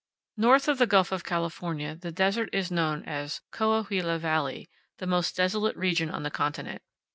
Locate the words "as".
3.03-3.41